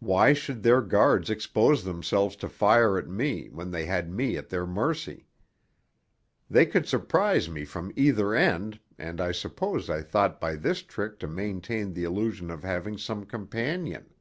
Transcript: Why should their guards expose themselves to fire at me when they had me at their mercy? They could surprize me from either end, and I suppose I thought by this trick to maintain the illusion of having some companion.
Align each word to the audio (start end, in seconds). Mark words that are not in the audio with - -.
Why 0.00 0.34
should 0.34 0.62
their 0.62 0.82
guards 0.82 1.30
expose 1.30 1.82
themselves 1.82 2.36
to 2.36 2.48
fire 2.50 2.98
at 2.98 3.08
me 3.08 3.48
when 3.48 3.70
they 3.70 3.86
had 3.86 4.12
me 4.12 4.36
at 4.36 4.50
their 4.50 4.66
mercy? 4.66 5.28
They 6.50 6.66
could 6.66 6.86
surprize 6.86 7.48
me 7.48 7.64
from 7.64 7.90
either 7.96 8.34
end, 8.34 8.80
and 8.98 9.18
I 9.18 9.32
suppose 9.32 9.88
I 9.88 10.02
thought 10.02 10.42
by 10.42 10.56
this 10.56 10.82
trick 10.82 11.18
to 11.20 11.26
maintain 11.26 11.94
the 11.94 12.04
illusion 12.04 12.50
of 12.50 12.64
having 12.64 12.98
some 12.98 13.24
companion. 13.24 14.12